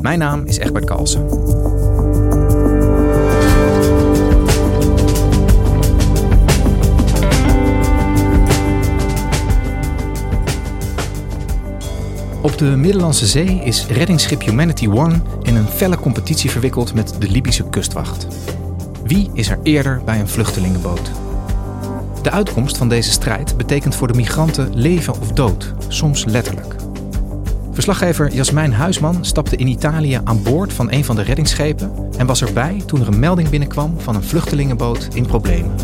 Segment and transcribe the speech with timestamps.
[0.00, 1.22] Mijn naam is Egbert Kalsen.
[12.42, 17.30] Op de Middellandse Zee is reddingsschip Humanity One in een felle competitie verwikkeld met de
[17.30, 18.26] Libische kustwacht.
[19.04, 21.10] Wie is er eerder bij een vluchtelingenboot?
[22.22, 26.77] De uitkomst van deze strijd betekent voor de migranten leven of dood, soms letterlijk.
[27.78, 32.42] Verslaggever Jasmijn Huisman stapte in Italië aan boord van een van de reddingsschepen en was
[32.42, 35.74] erbij toen er een melding binnenkwam van een vluchtelingenboot in problemen.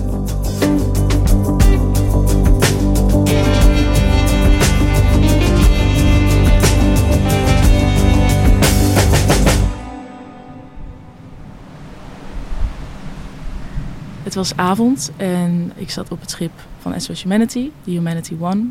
[14.22, 18.64] Het was avond en ik zat op het schip van SOS Humanity, de Humanity One.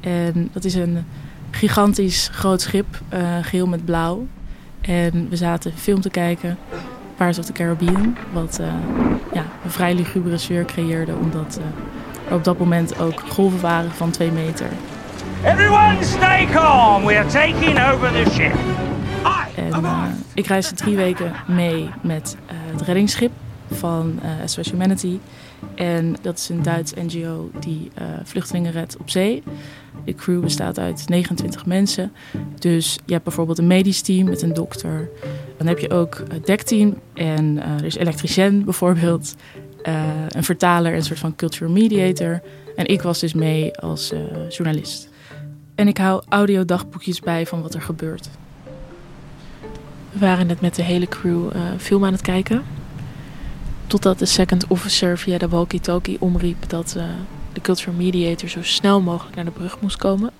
[0.00, 1.04] En dat is een
[1.50, 4.26] gigantisch groot schip, uh, geel met blauw.
[4.80, 6.58] En we zaten film te kijken,
[7.16, 8.16] Pirates of the Caribbean.
[8.32, 8.66] Wat uh,
[9.32, 13.90] ja, een vrij lugubere sfeer creëerde, omdat uh, er op dat moment ook golven waren
[13.90, 14.66] van twee meter.
[15.44, 18.54] Everyone stay calm, we are taking over the ship.
[19.54, 19.84] En
[20.34, 22.36] ik reisde drie weken mee met
[22.70, 23.32] het reddingsschip
[23.70, 25.18] van SOS Humanity.
[25.74, 29.42] En dat is een Duits NGO die uh, vluchtelingen redt op zee.
[30.04, 32.12] De crew bestaat uit 29 mensen.
[32.58, 35.10] Dus je hebt bijvoorbeeld een medisch team met een dokter.
[35.56, 39.34] Dan heb je ook het dekteam en uh, er is elektricien bijvoorbeeld.
[40.28, 42.42] een vertaler, een soort van cultural mediator.
[42.76, 44.12] En ik was dus mee als
[44.48, 45.08] journalist.
[45.74, 48.28] En ik hou audiodagboekjes bij van wat er gebeurt.
[50.12, 52.64] We waren net met de hele crew film aan het kijken.
[53.90, 57.04] Totdat de second officer via de walkie-talkie omriep dat uh,
[57.52, 60.30] de cultural mediator zo snel mogelijk naar de brug moest komen.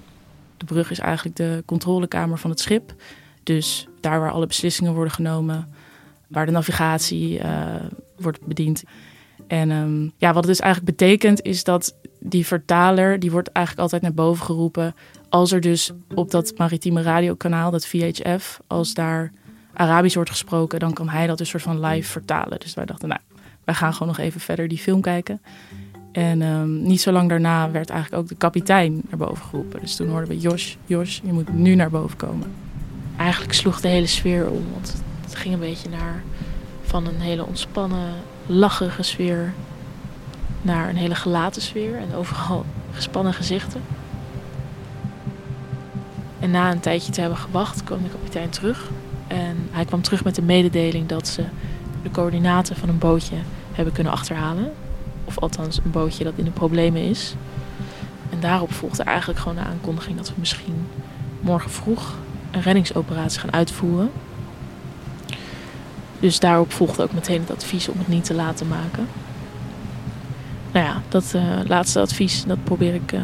[0.56, 2.94] De brug is eigenlijk de controlekamer van het schip.
[3.42, 5.68] Dus daar waar alle beslissingen worden genomen,
[6.26, 7.74] waar de navigatie uh,
[8.16, 8.82] wordt bediend.
[9.46, 13.84] En um, ja, wat het dus eigenlijk betekent is dat die vertaler, die wordt eigenlijk
[13.84, 14.94] altijd naar boven geroepen.
[15.28, 19.32] Als er dus op dat maritieme radiokanaal, dat VHF, als daar
[19.72, 22.60] Arabisch wordt gesproken, dan kan hij dat een soort van live vertalen.
[22.60, 23.20] Dus wij dachten, nou,
[23.70, 25.40] wij gaan gewoon nog even verder die film kijken.
[26.12, 29.80] En um, niet zo lang daarna werd eigenlijk ook de kapitein naar boven geroepen.
[29.80, 32.52] Dus toen hoorden we Jos, Jos, je moet nu naar boven komen.
[33.16, 36.22] Eigenlijk sloeg de hele sfeer om, want het ging een beetje naar
[36.82, 38.14] van een hele ontspannen,
[38.46, 39.52] lachige sfeer
[40.62, 42.64] naar een hele gelaten sfeer en overal
[42.98, 43.80] gespannen gezichten.
[46.40, 48.90] En na een tijdje te hebben gewacht, kwam de kapitein terug.
[49.26, 51.44] En hij kwam terug met de mededeling dat ze
[52.02, 53.36] de coördinaten van een bootje
[53.80, 54.72] hebben kunnen achterhalen.
[55.24, 57.34] Of althans een bootje dat in de problemen is.
[58.30, 60.86] En daarop volgde eigenlijk gewoon de aankondiging dat we misschien
[61.40, 62.14] morgen vroeg
[62.50, 64.10] een reddingsoperatie gaan uitvoeren.
[66.20, 69.06] Dus daarop volgde ook meteen het advies om het niet te laten maken.
[70.72, 73.20] Nou ja, dat uh, laatste advies dat probeer ik uh,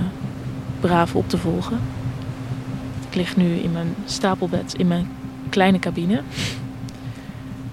[0.80, 1.80] braaf op te volgen.
[3.08, 5.08] Ik lig nu in mijn stapelbed in mijn
[5.48, 6.22] kleine cabine.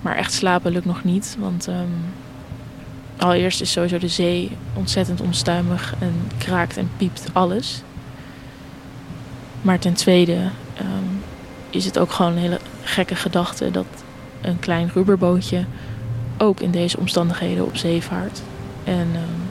[0.01, 1.89] Maar echt slapen lukt nog niet, want um,
[3.23, 7.81] allereerst is sowieso de zee ontzettend onstuimig en kraakt en piept alles.
[9.61, 10.38] Maar ten tweede
[10.81, 11.23] um,
[11.69, 13.85] is het ook gewoon een hele gekke gedachte dat
[14.41, 15.66] een klein rubberbootje
[16.38, 18.41] ook in deze omstandigheden op zee vaart.
[18.83, 19.50] En um,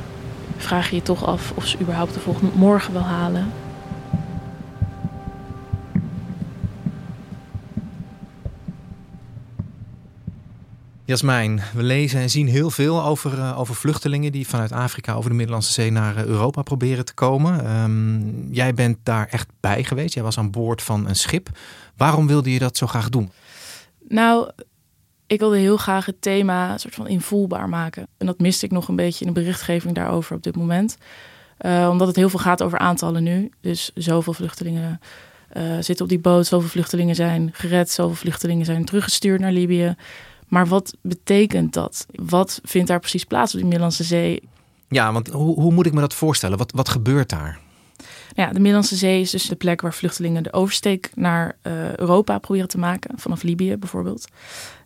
[0.56, 3.53] vraag je je toch af of ze überhaupt de volgende morgen wel halen.
[11.12, 15.31] Jasmijn, we lezen en zien heel veel over, uh, over vluchtelingen die vanuit Afrika over
[15.31, 17.81] de Middellandse Zee naar uh, Europa proberen te komen.
[17.82, 20.14] Um, jij bent daar echt bij geweest.
[20.14, 21.49] Jij was aan boord van een schip.
[21.97, 23.31] Waarom wilde je dat zo graag doen?
[24.09, 24.50] Nou,
[25.26, 28.06] ik wilde heel graag het thema soort van invoelbaar maken.
[28.19, 30.97] En dat miste ik nog een beetje in de berichtgeving daarover op dit moment.
[31.61, 33.50] Uh, omdat het heel veel gaat over aantallen nu.
[33.61, 35.00] Dus zoveel vluchtelingen
[35.81, 39.97] zitten op die boot, zoveel vluchtelingen zijn gered, zoveel vluchtelingen zijn teruggestuurd naar Libië.
[40.52, 42.06] Maar wat betekent dat?
[42.10, 44.43] Wat vindt daar precies plaats op die Middellandse Zee?
[44.88, 46.58] Ja, want hoe, hoe moet ik me dat voorstellen?
[46.58, 47.58] Wat, wat gebeurt daar?
[48.34, 51.96] Nou ja, de Middellandse Zee is dus de plek waar vluchtelingen de oversteek naar uh,
[51.96, 54.28] Europa proberen te maken, vanaf Libië bijvoorbeeld.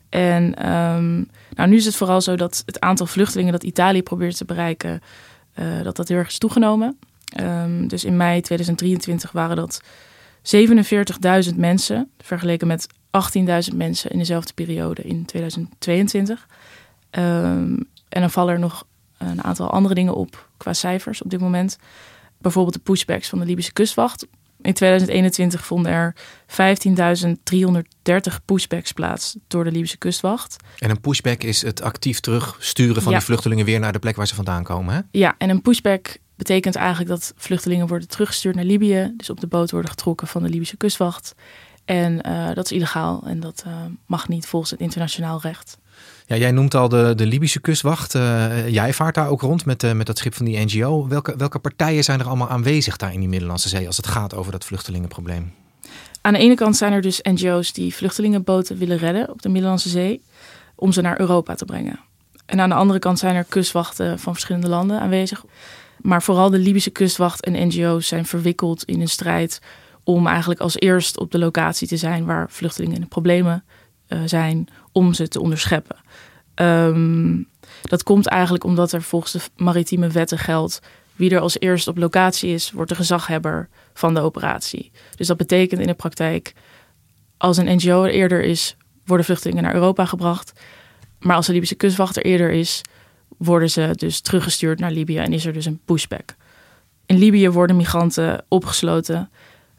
[0.08, 1.14] En ehm,
[1.54, 5.00] nou, nu is het vooral zo dat het aantal vluchtelingen dat Italië probeert te bereiken,
[5.58, 6.98] uh, dat dat heel erg is toegenomen.
[7.40, 9.82] Um, dus in mei 2023 waren dat
[11.50, 12.86] 47.000 mensen, vergeleken met
[13.70, 16.46] 18.000 mensen in dezelfde periode in 2022.
[17.10, 18.86] Um, en dan vallen er nog
[19.18, 21.78] een aantal andere dingen op qua cijfers op dit moment.
[22.38, 24.26] Bijvoorbeeld de pushbacks van de Libische kustwacht.
[24.62, 26.14] In 2021 vonden er
[26.48, 30.56] 15.330 pushbacks plaats door de Libische kustwacht.
[30.78, 33.18] En een pushback is het actief terugsturen van Ja.
[33.18, 34.94] die vluchtelingen weer naar de plek waar ze vandaan komen.
[34.94, 35.00] Hè?
[35.10, 39.12] Ja, en een pushback betekent eigenlijk dat vluchtelingen worden teruggestuurd naar Libië.
[39.16, 41.34] Dus op de boot worden getrokken van de Libische kustwacht.
[41.86, 43.72] En eh, dat is illegaal en dat eh,
[44.06, 45.78] mag niet volgens het internationaal recht.
[46.26, 48.14] Ja, jij noemt al de, de Libische kustwacht.
[48.14, 51.08] Eh, jij vaart daar ook rond met, met dat schip van die NGO.
[51.08, 54.34] Welke, welke partijen zijn er allemaal aanwezig daar in die Middellandse Zee als het gaat
[54.34, 55.52] over dat vluchtelingenprobleem?
[56.20, 59.88] Aan de ene kant zijn er dus NGO's die vluchtelingenboten willen redden op de Middellandse
[59.88, 60.22] Zee
[60.74, 62.00] om ze naar Europa te brengen.
[62.46, 65.44] En aan de andere kant zijn er kustwachten van verschillende landen aanwezig.
[66.00, 69.60] Maar vooral de Libische kustwacht en NGO's zijn verwikkeld in een strijd
[70.06, 73.64] om eigenlijk als eerst op de locatie te zijn waar vluchtelingen in de problemen
[74.06, 75.96] eh, zijn, om ze te onderscheppen.
[76.54, 77.42] Ehm,
[77.82, 80.80] dat komt eigenlijk omdat er volgens de maritieme wetten geldt
[81.14, 84.90] wie er als eerst op locatie is, wordt de gezaghebber van de operatie.
[85.14, 86.54] Dus dat betekent in de praktijk,
[87.36, 90.52] als een NGO er eerder is, worden vluchtelingen naar Europa gebracht.
[91.18, 92.82] Maar als de Libische kustwacht er eerder is,
[93.38, 96.34] worden ze dus teruggestuurd naar Libië en is er dus een pushback.
[97.06, 99.30] In Libië worden migranten opgesloten,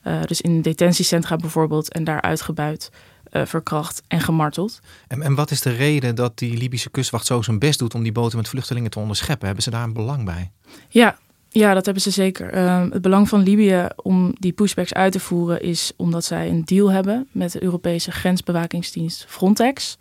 [0.07, 2.92] eh, dus in detentiecentra bijvoorbeeld, en daar uitgebuit,
[3.24, 4.80] eh, verkracht en gemarteld.
[5.07, 8.04] En, en wat is de reden dat die Libische kustwacht zo zijn best doet om
[8.04, 9.45] die boten met vluchtelingen te onderscheppen?
[9.45, 10.51] Hebben ze daar een belang bij?
[10.89, 11.18] Ja,
[11.50, 12.50] ja, dat hebben ze zeker.
[12.50, 16.65] Ehm, het belang van Libië om die pushbacks uit te voeren is omdat zij een
[16.65, 19.98] deal hebben met de Europese grensbewakingsdienst Frontex.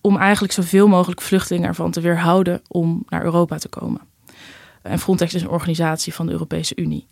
[0.00, 4.00] Om eigenlijk zoveel mogelijk vluchtelingen ervan te weerhouden om naar Europa te komen.
[4.82, 7.06] En Frontex is een organisatie van de Europese Unie.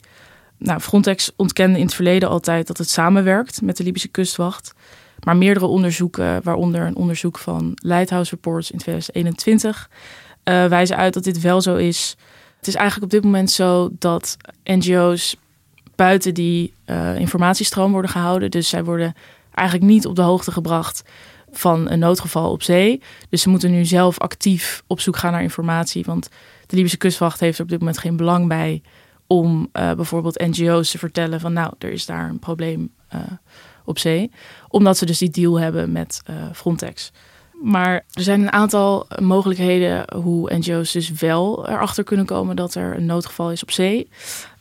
[0.58, 4.74] Nou, Frontex ontkende in het verleden altijd dat het samenwerkt met de Libische kustwacht.
[5.24, 9.90] Maar meerdere onderzoeken, waaronder een onderzoek van Lighthouse Reports in 2021,
[10.42, 12.16] eh, wijzen uit dat dit wel zo is.
[12.58, 15.36] Het is eigenlijk op dit moment zo dat NGO's
[15.94, 18.50] buiten die eh, informatiestroom worden gehouden.
[18.50, 19.14] Dus zij worden
[19.54, 21.02] eigenlijk niet op de hoogte gebracht
[21.50, 23.02] van een noodgeval op zee.
[23.28, 26.04] Dus ze moeten nu zelf actief op zoek gaan naar informatie.
[26.04, 26.28] Want
[26.66, 28.82] de Libische kustwacht heeft er op dit moment geen belang bij
[29.26, 33.20] om eh, bijvoorbeeld NGO's te vertellen van nou, er is daar een probleem eh,
[33.84, 34.30] op zee.
[34.68, 37.12] Omdat ze dus die deal hebben met eh, Frontex.
[37.62, 42.96] Maar er zijn een aantal mogelijkheden hoe NGO's dus wel erachter kunnen komen dat er
[42.96, 44.08] een noodgeval is op zee.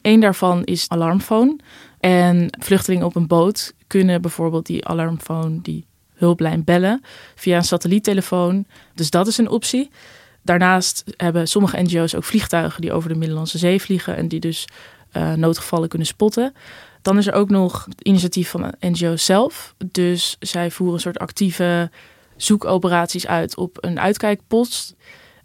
[0.02, 1.60] Eén daarvan is alarmfoon.
[2.00, 7.02] En vluchtelingen op een boot kunnen bijvoorbeeld die alarmfoon, die hulplijn bellen
[7.36, 8.66] via een satelliettelefoon.
[8.94, 9.90] Dus dat is een optie.
[10.46, 14.68] Daarnaast hebben sommige NGO's ook vliegtuigen die over de Middellandse Zee vliegen en die dus
[15.14, 16.54] uh, noodgevallen kunnen spotten.
[17.02, 19.76] Dan is er ook nog het initiatief van een NGO zelf.
[19.92, 21.90] Dus zij voeren een soort actieve
[22.36, 24.96] zoekoperaties uit op een uitkijkpost.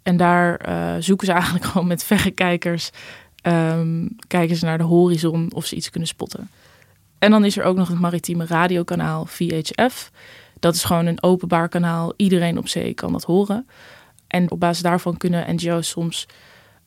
[0.03, 2.89] En daar uh, zoeken ze eigenlijk gewoon met verrekijkers.
[3.43, 6.49] Um, kijken ze naar de horizon of ze iets kunnen spotten.
[7.19, 10.11] En dan is er ook nog het maritieme radiokanaal VHF.
[10.59, 12.13] Dat is gewoon een openbaar kanaal.
[12.15, 13.67] Iedereen op zee kan dat horen.
[14.31, 16.27] En op basis daarvan kunnen NGO's soms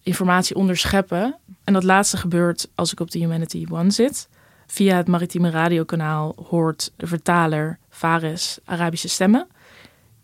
[0.02, 1.36] informatie onderscheppen.
[1.64, 4.28] En dat laatste gebeurt als ik op de Humanity One zit.
[4.66, 9.46] Via het maritieme radiokanaal hoort de vertaler Fares Arabische stemmen.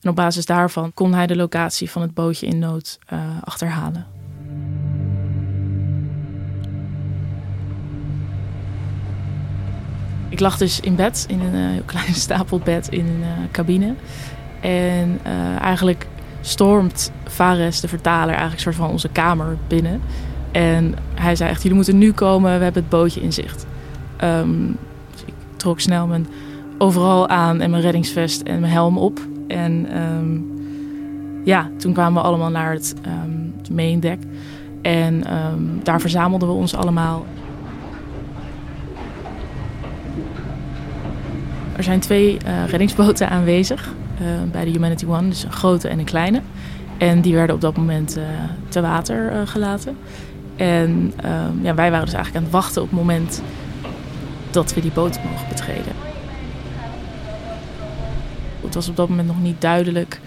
[0.00, 4.07] En op basis daarvan kon hij de locatie van het bootje in nood uh, achterhalen.
[10.29, 13.95] Ik lag dus in bed, in een uh, klein stapelbed in een uh, cabine.
[14.61, 15.21] En
[15.61, 16.07] eigenlijk
[16.40, 20.00] stormt Fares, de vertaler, eigenlijk soort van onze kamer binnen.
[20.52, 23.66] En hij zei echt, jullie moeten nu komen, we hebben het bootje in zicht.
[24.25, 24.76] Um,
[25.12, 26.26] dus ik trok snel mijn
[26.78, 29.20] overal aan en mijn reddingsvest en mijn helm op.
[29.49, 30.52] En um,
[31.44, 34.18] ja, toen kwamen we allemaal naar het, um, het main deck.
[34.82, 35.25] En
[35.82, 37.26] daar verzamelden we ons allemaal.
[41.76, 43.92] Er zijn twee uh, reddingsboten aanwezig
[44.50, 46.41] bij de Humanity One, dus een grote en een kleine.
[46.99, 48.25] En die werden op dat moment uh,
[48.69, 49.97] te water gelaten.
[50.57, 51.12] En
[51.62, 53.43] ja, wij waren dus eigenlijk aan het wachten op het moment
[54.50, 55.93] dat we die boot mogen betreden.
[58.61, 60.21] Het was op dat moment nog niet duidelijk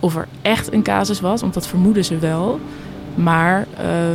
[0.00, 2.60] of er echt een casus was, want dat vermoeden ze wel.
[3.14, 3.66] Maar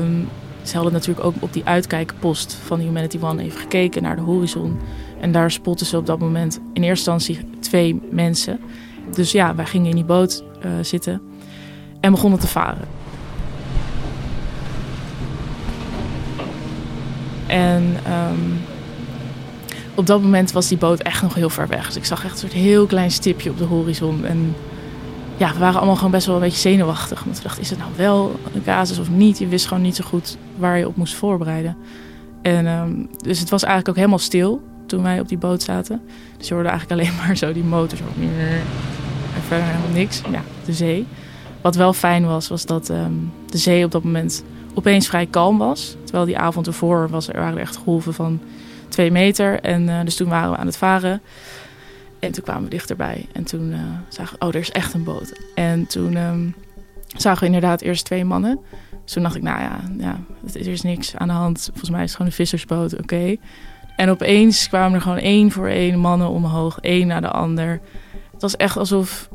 [0.02, 0.28] um,
[0.64, 4.22] Ze hadden natuurlijk ook op die uitkijkpost van de Humanity One even gekeken naar de
[4.22, 4.80] horizon.
[5.20, 8.60] En daar spotten ze op dat moment in eerste instantie twee mensen.
[9.12, 11.22] Dus ja, wij gingen in die boot uh, zitten
[12.00, 12.88] en begonnen te varen.
[17.48, 18.60] En um,
[19.96, 21.86] op dat moment was die boot echt nog heel ver weg.
[21.86, 24.26] Dus ik zag echt een soort heel klein stipje op de horizon.
[24.26, 24.56] En
[25.38, 27.24] ja, we waren allemaal gewoon best wel een beetje zenuwachtig.
[27.24, 29.38] Want we dachten, is het nou wel een casus of niet?
[29.38, 31.78] Je wist gewoon niet zo goed waar je op moest voorbereiden.
[32.42, 36.02] En um, dus het was eigenlijk ook helemaal stil toen wij op die boot zaten.
[36.38, 38.04] Dus je hoorde eigenlijk alleen maar zo die motor zo.
[39.36, 40.22] En verder helemaal niks.
[40.32, 41.06] Ja, de zee.
[41.62, 45.58] Wat wel fijn was, was dat um, de zee op dat moment opeens vrij kalm
[45.58, 45.96] was.
[46.04, 48.42] Terwijl die avond ervoor was er waren echt golven van
[48.88, 49.60] twee meter.
[49.60, 51.22] En uh, dus toen waren we aan het varen.
[52.20, 53.26] En toen kwamen we dichterbij.
[53.32, 55.40] En toen uh, zagen we, oh, er is echt een boot.
[55.56, 56.56] En toen um,
[57.18, 58.60] zagen we inderdaad eerst twee mannen.
[59.04, 60.20] Dus toen dacht ik, nou ja, ja,
[60.54, 61.64] er is niks aan de hand.
[61.70, 63.36] Volgens mij is het gewoon een vissersboot, oké.
[63.96, 67.82] En opeens kwamen er gewoon één voor één mannen omhoog, één naar de ander.
[68.44, 69.30] Het was echt alsof,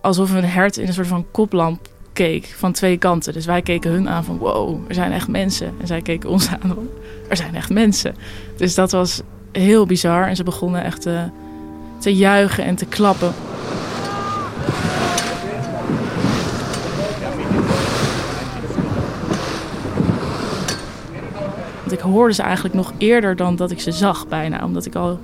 [0.00, 3.32] alsof een hert in een soort van koplamp keek van twee kanten.
[3.32, 5.74] Dus wij keken hun aan van wow, er zijn echt mensen.
[5.80, 6.88] En zij keken ons aan van
[7.28, 8.14] er zijn echt mensen.
[8.56, 9.22] Dus dat was
[9.52, 10.26] heel bizar.
[10.26, 11.28] En ze begonnen echt te,
[11.98, 13.32] te juichen en te klappen.
[21.78, 24.64] Want ik hoorde ze eigenlijk nog eerder dan dat ik ze zag bijna.
[24.64, 25.18] Omdat ik al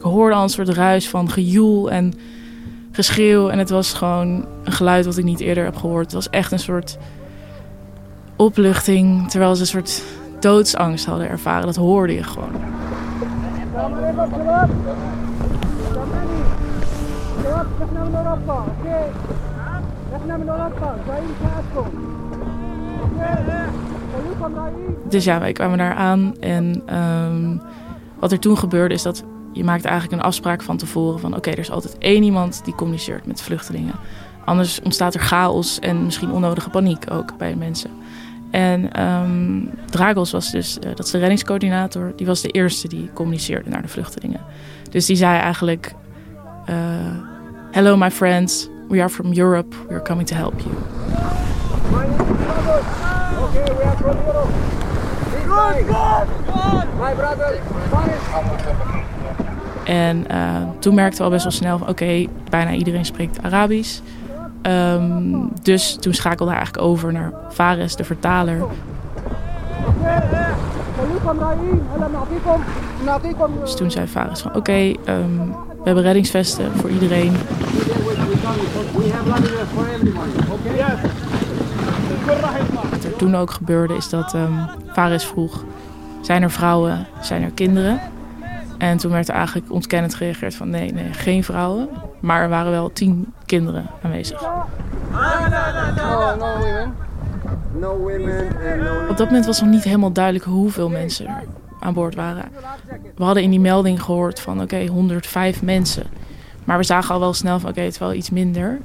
[0.00, 2.14] ik hoorde al een soort ruis van gejoel en
[2.92, 3.48] geschreeuw.
[3.48, 6.04] En het was gewoon een geluid wat ik niet eerder heb gehoord.
[6.04, 6.98] Het was echt een soort
[8.36, 9.30] opluchting.
[9.30, 10.02] Terwijl ze een soort
[10.40, 11.66] doodsangst hadden ervaren.
[11.66, 12.52] Dat hoorde je gewoon.
[25.08, 27.60] Dus ja, wij kwamen daar aan en um,
[28.18, 31.38] wat er toen gebeurde is dat je maakt eigenlijk een afspraak van tevoren van oké,
[31.38, 33.94] okay, er is altijd één iemand die communiceert met vluchtelingen.
[34.44, 37.90] Anders ontstaat er chaos en misschien onnodige paniek ook bij mensen.
[38.50, 43.10] En um, Dragos was dus, uh, dat is de reddingscoördinator, die was de eerste die
[43.14, 44.40] communiceerde naar de vluchtelingen.
[44.90, 45.94] Dus die zei eigenlijk:
[46.68, 46.76] uh,
[47.70, 50.74] Hello, my friends, we are from Europe, we are coming to help you.
[53.42, 54.52] Okay, we are from Europe.
[55.46, 56.86] Good, good, good.
[56.98, 57.60] My brother,
[59.90, 64.00] En uh, toen merkten we al best wel snel oké, bijna iedereen spreekt Arabisch.
[64.62, 68.64] Um, dus toen schakelde hij eigenlijk over naar Fares, de vertaler.
[73.60, 77.32] Dus toen zei Fares van oké, um, we hebben reddingsvesten voor iedereen.
[82.90, 84.58] Wat er toen ook gebeurde is dat um,
[84.92, 85.64] Fares vroeg,
[86.20, 88.00] zijn er vrouwen, zijn er kinderen?
[88.80, 91.88] En toen werd er eigenlijk ontkennend gereageerd van nee, nee, geen vrouwen.
[92.20, 94.42] Maar er waren wel tien kinderen aanwezig.
[99.08, 101.44] Op dat moment was nog niet helemaal duidelijk hoeveel mensen er
[101.80, 102.44] aan boord waren.
[103.16, 106.06] We hadden in die melding gehoord van oké, okay, 105 mensen.
[106.64, 108.80] Maar we zagen al wel snel van oké, okay, het is wel iets minder.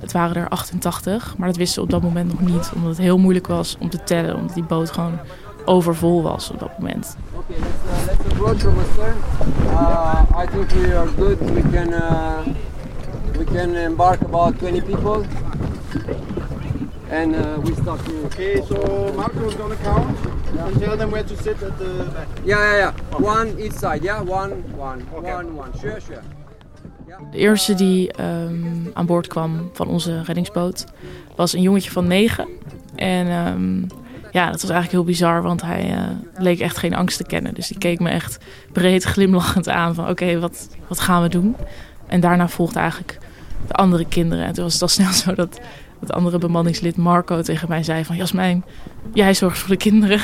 [0.00, 2.70] Het waren er 88, maar dat wisten we op dat moment nog niet.
[2.74, 5.18] Omdat het heel moeilijk was om te tellen, omdat die boot gewoon
[5.64, 7.16] overvol was op dat moment.
[7.34, 7.56] Okay,
[8.38, 9.18] approach from astern.
[9.66, 11.40] Uh, I think we are good.
[11.56, 12.54] We can uh,
[13.36, 15.26] we can embark about 20 people,
[17.10, 18.26] and uh, we start here.
[18.26, 20.16] Okay, so Marco is gonna count
[20.54, 20.66] yeah.
[20.66, 22.28] and tell them where to sit at the back.
[22.44, 23.14] Yeah, yeah, yeah.
[23.14, 23.24] Okay.
[23.24, 24.04] One each side.
[24.04, 25.34] Yeah, one, one, okay.
[25.34, 25.72] one, one.
[25.80, 26.22] Sure, sure.
[27.30, 30.84] De eerste die um, aan boord kwam van onze reddingsboot
[31.36, 32.48] was een jongetje van negen.
[32.94, 33.86] En um,
[34.32, 36.02] ja, dat was eigenlijk heel bizar, want hij uh,
[36.36, 37.54] leek echt geen angst te kennen.
[37.54, 38.38] Dus die keek me echt
[38.72, 41.56] breed glimlachend aan van oké, okay, wat, wat gaan we doen?
[42.06, 43.18] En daarna volgden eigenlijk
[43.66, 44.44] de andere kinderen.
[44.44, 45.60] En toen was het al snel zo dat
[46.00, 48.16] het andere bemanningslid Marco tegen mij zei van...
[48.16, 48.64] Jasmijn,
[49.12, 50.20] jij zorgt voor de kinderen.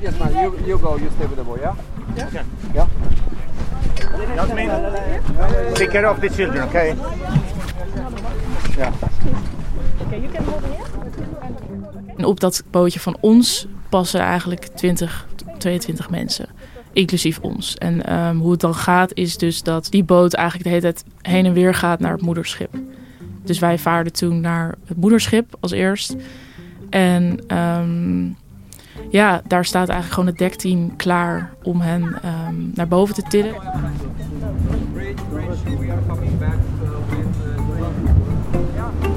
[0.00, 0.32] yes, man.
[0.32, 1.74] You, you go, you stay with the boy, yeah?
[2.16, 2.44] Yeah.
[2.74, 2.86] Yeah.
[4.34, 4.70] Jasmine,
[5.74, 6.94] take care of the children, okay?
[8.76, 8.92] Ja.
[12.16, 15.26] En op dat bootje van ons passen eigenlijk 20,
[15.58, 16.48] 22 mensen.
[16.92, 17.74] Inclusief ons.
[17.74, 21.04] En um, hoe het dan gaat is dus dat die boot eigenlijk de hele tijd
[21.22, 22.74] heen en weer gaat naar het moederschip.
[23.44, 26.16] Dus wij vaarden toen naar het moederschip als eerst.
[26.90, 28.36] En um,
[29.10, 33.54] ja, daar staat eigenlijk gewoon het dekteam klaar om hen um, naar boven te tillen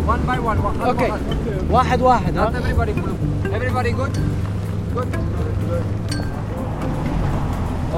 [0.09, 0.59] one by one.
[0.59, 1.11] واحد Okay.
[1.11, 1.21] واحد.
[1.71, 3.19] واحد واحد Not ها everybody group.
[3.55, 4.15] Everybody good?
[4.95, 5.09] Good.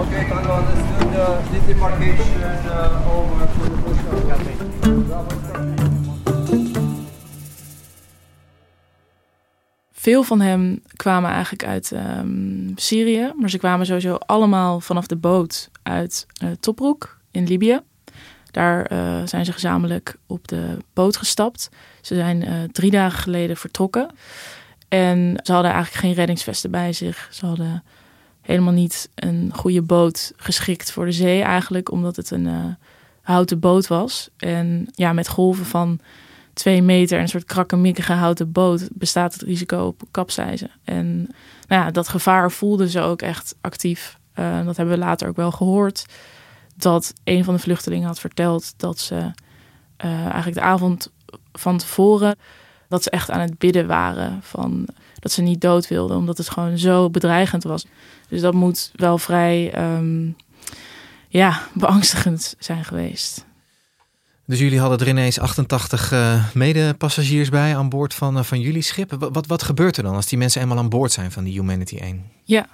[0.03, 5.37] Okay, Tango, understood uh, this demarcation uh, over for the push-up.
[9.93, 15.17] Veel van hem kwamen eigenlijk uit ehm, Syrië, maar ze kwamen sowieso allemaal vanaf de
[15.17, 17.81] boot uit eh Tobruk in Libië.
[18.52, 21.70] Daar eh, zijn ze gezamenlijk op de boot gestapt.
[22.02, 24.10] Ze zijn eh, drie dagen geleden vertrokken.
[24.88, 27.28] En ze hadden eigenlijk geen reddingsvesten bij zich.
[27.32, 27.84] Ze hadden
[28.42, 32.66] helemaal niet een goede boot geschikt voor de zee eigenlijk, omdat het een eh,
[33.22, 34.30] houten boot was.
[34.38, 36.00] En ja, met golven van
[36.54, 40.72] twee meter en een soort krakkemikkige houten boot bestaat het risico op kapseizen.
[40.84, 41.18] En
[41.68, 44.20] nou ja, dat gevaar voelden ze ook echt actief.
[44.34, 46.06] Dat hebben we later ook wel gehoord.
[46.82, 49.32] Dat een van de vluchtelingen had verteld dat ze
[49.98, 51.12] eh, eigenlijk de avond
[51.54, 52.36] van tevoren
[52.88, 54.88] dat ze echt aan het bidden waren van
[55.20, 57.86] dat ze niet dood wilden, omdat het gewoon zo bedreigend was.
[58.28, 60.30] Dus dat moet wel vrij ehm,
[61.28, 63.46] ja, beangstigend zijn geweest.
[64.52, 68.82] Dus jullie hadden er ineens 88 eh, medepassagiers bij aan boord van, eh, van jullie
[68.82, 69.16] schip.
[69.32, 71.96] Wat, wat, gebeurt er dan als die mensen eenmaal aan boord zijn van die Humanity
[71.96, 72.24] 1?
[72.44, 72.68] Ja,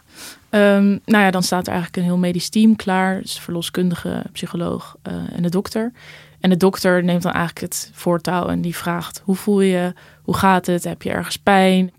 [0.49, 3.21] Ehm, nou ja, dan staat er eigenlijk een heel medisch team klaar.
[3.21, 5.91] Dus verloskundige, psycholoog eh, en de dokter.
[6.39, 9.93] En de dokter neemt dan eigenlijk het voortouw en die vraagt: hoe voel je?
[10.23, 10.83] Hoe gaat het?
[10.83, 11.91] Heb je ergens pijn?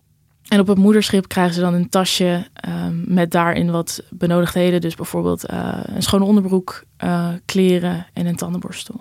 [0.48, 4.80] En op het moederschip krijgen ze dan een tasje ehm, met daarin wat benodigdheden.
[4.80, 6.84] Dus bijvoorbeeld een schone onderbroek,
[7.44, 9.00] kleren en een tandenborstel.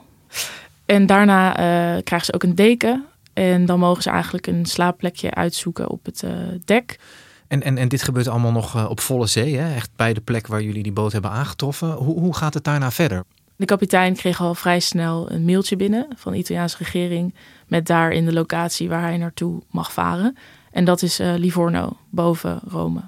[0.88, 3.06] En daarna eh, krijgen ze ook een deken.
[3.34, 6.32] En dan mogen ze eigenlijk een slaapplekje uitzoeken op het eh,
[6.66, 7.00] dek.
[7.48, 9.76] En, en, en dit gebeurt allemaal nog eh, op volle zee, hè?
[9.76, 11.92] echt bij de plek waar jullie die boot hebben aangetroffen.
[11.92, 13.24] Hoe, hoe gaat het daarna verder?
[13.56, 17.36] De kapitein kreeg al vrij snel een mailtje binnen van de Italiaanse regering.
[17.68, 20.38] Met daarin de locatie waar hij naartoe mag varen.
[20.72, 23.02] En dat is Livorno, boven Rome.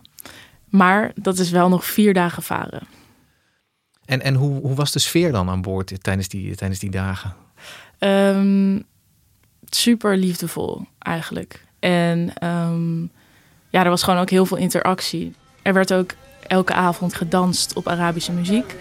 [0.66, 2.82] Maar dat is wel nog vier dagen varen.
[4.06, 7.36] En, en hoe, hoe was de sfeer dan aan boord tijdens die, tijdens die dagen?
[8.00, 8.80] Ehm,
[9.69, 11.65] super liefdevol eigenlijk.
[11.80, 13.02] En ehm,
[13.69, 15.34] ja, er was gewoon ook heel veel interactie.
[15.62, 16.12] Er werd ook
[16.47, 18.76] elke avond gedanst op Arabische muziek.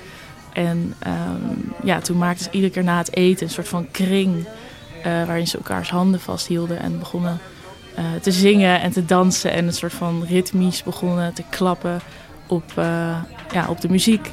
[0.53, 4.47] En ehm, ja, toen maakten ze iedere keer na het eten een soort van kring.
[5.03, 7.39] eh, waarin ze elkaars handen vasthielden en begonnen
[7.95, 9.53] eh, te zingen en te dansen.
[9.53, 12.01] En een soort van ritmisch begonnen te klappen
[12.47, 14.31] op, eh, ja, op de muziek.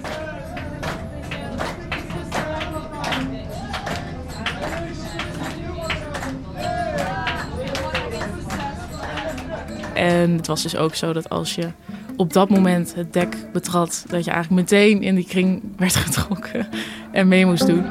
[10.06, 11.68] En het was dus ook zo dat als je
[12.16, 16.68] op dat moment het dek betrad, dat je eigenlijk meteen in die kring werd getrokken
[17.12, 17.86] en mee moest doen.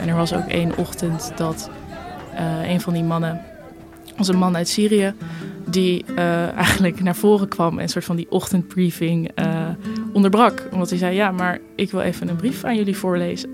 [0.00, 1.70] En er was ook één ochtend dat
[2.34, 3.40] eh, een van die mannen,
[4.16, 5.14] was een man uit Syrië,
[5.66, 9.68] die eh, eigenlijk naar voren kwam en een soort van die ochtendbriefing eh,
[10.12, 10.68] onderbrak.
[10.72, 13.50] Omdat hij zei, ja, maar ik wil even een brief aan jullie voorlezen.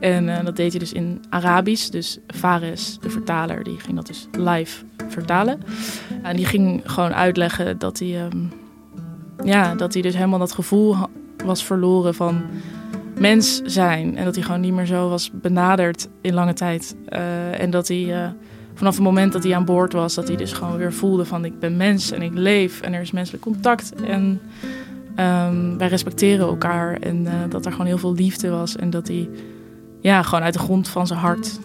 [0.00, 1.88] En eh, dat deed hij dus in Arabisch.
[1.88, 5.62] Dus Fares, de vertaler, die ging dat dus live vertalen.
[6.22, 8.38] En die ging gewoon uitleggen dat hij, ehm,
[9.44, 10.96] ja, dat hij dus helemaal dat gevoel
[11.44, 12.42] was verloren van
[13.18, 14.16] mens zijn.
[14.16, 16.96] En dat hij gewoon niet meer zo was benaderd in lange tijd.
[17.06, 18.30] Eh, en dat hij eh,
[18.74, 21.44] vanaf het moment dat hij aan boord was, dat hij dus gewoon weer voelde van
[21.44, 23.94] ik ben mens en ik leef en er is menselijk contact.
[23.94, 24.40] En
[25.14, 28.76] ehm, wij respecteren elkaar en dat er gewoon heel veel liefde was.
[28.76, 29.28] En dat hij
[30.00, 31.58] ja, gewoon uit de grond van zijn hart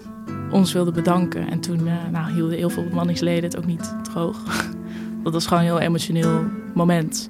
[0.52, 1.50] ons wilde bedanken.
[1.50, 4.38] En toen eh, nou, hielden heel veel bemanningsleden het ook niet droog.
[5.24, 6.44] Dat was gewoon een heel emotioneel
[6.74, 7.30] moment.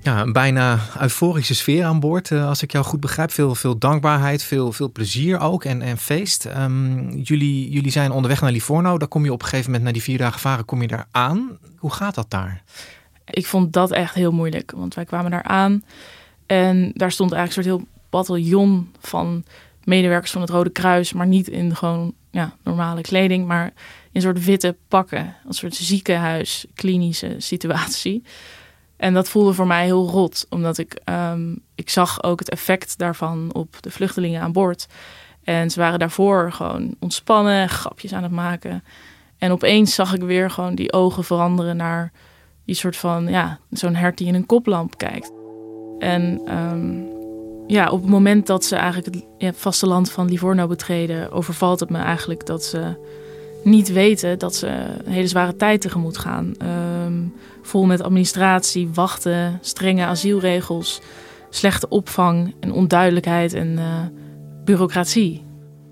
[0.00, 3.30] Ja, een bijna euforische sfeer aan boord, eh, als ik jou goed begrijp.
[3.30, 6.44] Veel, veel dankbaarheid, veel, veel plezier ook en, en feest.
[6.44, 8.98] Ehm, jullie, jullie zijn onderweg naar Livorno.
[8.98, 11.08] Daar kom je op een gegeven moment, na die vier dagen varen, kom je daar
[11.10, 11.58] aan.
[11.76, 12.62] Hoe gaat dat daar?
[13.30, 15.84] Ik vond dat echt heel moeilijk, want wij kwamen daar aan.
[16.46, 19.44] En daar stond eigenlijk een soort heel bataljon van
[19.84, 21.12] medewerkers van het Rode Kruis.
[21.12, 23.72] Maar niet in gewoon ja, normale kleding, maar
[24.12, 25.36] in soort witte pakken.
[25.46, 28.22] Een soort ziekenhuis, klinische situatie.
[28.96, 32.98] En dat voelde voor mij heel rot, omdat ik, ehm, ik zag ook het effect
[32.98, 34.86] daarvan op de vluchtelingen aan boord.
[35.44, 38.84] En ze waren daarvoor gewoon ontspannen, grapjes aan het maken.
[39.38, 42.12] En opeens zag ik weer gewoon die ogen veranderen naar
[42.66, 45.32] die soort van, ja, zo'n hert die in een koplamp kijkt.
[45.98, 47.02] En ehm,
[47.66, 51.98] ja, op het moment dat ze eigenlijk het vasteland van Livorno betreden, overvalt het me
[51.98, 53.04] eigenlijk dat ze
[53.64, 54.66] niet weten dat ze
[55.04, 56.54] een hele zware tijd tegemoet gaan.
[56.58, 57.22] Ehm,
[57.62, 61.00] vol met administratie, wachten, strenge asielregels,
[61.50, 63.84] slechte opvang en onduidelijkheid en uh,
[64.64, 65.45] bureaucratie.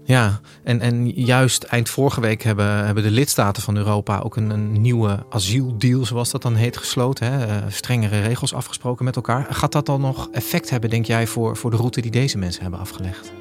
[0.07, 4.51] Ja, en, en juist eind vorige week hebben, hebben de lidstaten van Europa ook een,
[4.51, 7.33] een nieuwe asieldeal, zoals dat dan heet, gesloten.
[7.33, 7.47] Hè?
[7.47, 9.47] Uh, strengere regels afgesproken met elkaar.
[9.51, 12.62] Gaat dat dan nog effect hebben, denk jij, voor, voor de route die deze mensen
[12.62, 13.33] hebben afgelegd?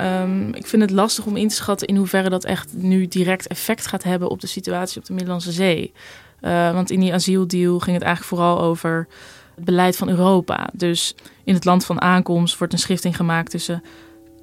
[0.00, 3.46] Um, ik vind het lastig om in te schatten in hoeverre dat echt nu direct
[3.46, 5.92] effect gaat hebben op de situatie op de Middellandse Zee.
[6.40, 9.06] Uh, want in die asieldeal ging het eigenlijk vooral over
[9.54, 10.70] het beleid van Europa.
[10.72, 13.82] Dus in het land van aankomst wordt een schifting gemaakt tussen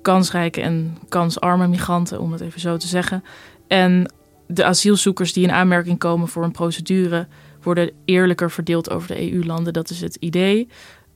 [0.02, 3.24] kansrijke en kansarme migranten, om het even zo te zeggen.
[3.68, 4.12] En
[4.48, 7.28] de asielzoekers die in aanmerking komen voor een procedure
[7.62, 9.74] worden eerlijker verdeeld over de EU-landen.
[9.74, 10.70] Dat is het idee.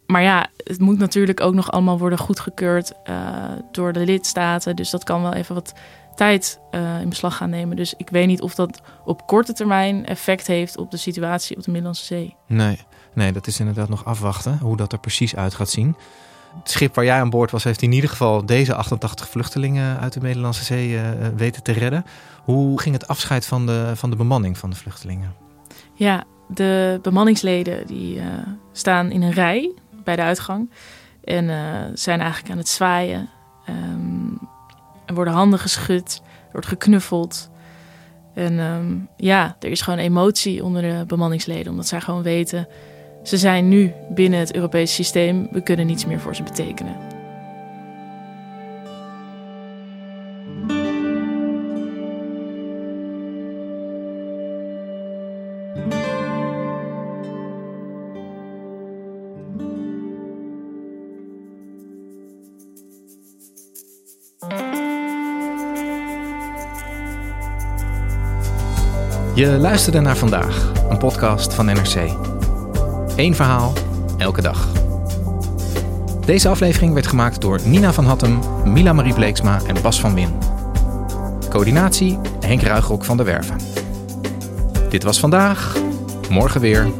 [0.05, 4.75] Maar ja, het moet natuurlijk ook nog allemaal worden goedgekeurd uh, door de lidstaten.
[4.75, 5.73] Dus dat kan wel even wat
[6.15, 7.75] tijd uh, in beslag gaan nemen.
[7.75, 11.63] Dus ik weet niet of dat op korte termijn effect heeft op de situatie op
[11.63, 12.35] de Middellandse Zee.
[12.47, 12.79] Nee,
[13.13, 15.95] nee dat is inderdaad nog afwachten hoe dat er precies uit gaat zien.
[16.59, 20.13] Het schip waar jij aan boord was, heeft in ieder geval deze 88 vluchtelingen uit
[20.13, 21.01] de Middellandse Zee uh,
[21.35, 22.05] weten te redden.
[22.43, 25.33] Hoe ging het afscheid van de, van de bemanning van de vluchtelingen?
[25.93, 28.23] Ja, de bemanningsleden die uh,
[28.71, 29.71] staan in een rij
[30.03, 30.69] bij de uitgang.
[31.23, 31.57] En uh,
[31.93, 33.29] zijn eigenlijk aan het zwaaien.
[33.69, 34.39] Um,
[35.05, 37.49] er worden handen geschud, er wordt geknuffeld.
[38.33, 42.67] En um, ja, er is gewoon emotie onder de bemanningsleden, omdat zij gewoon weten
[43.23, 45.47] ze zijn nu binnen het Europese systeem.
[45.51, 46.95] We kunnen niets meer voor ze betekenen.
[69.35, 72.32] Je luisterde naar vandaag, een podcast van NRC.
[73.15, 73.73] Eén verhaal,
[74.17, 74.67] elke dag.
[76.25, 80.29] Deze aflevering werd gemaakt door Nina van Hattem, Mila Marie Bleeksma en Bas van Win.
[81.49, 83.57] Coördinatie Henk Ruigrok van der Werven.
[84.89, 85.75] Dit was vandaag,
[86.29, 86.91] morgen weer